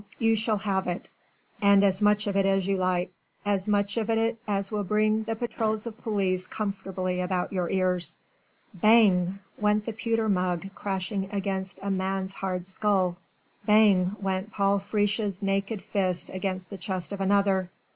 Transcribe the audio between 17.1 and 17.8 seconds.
of another.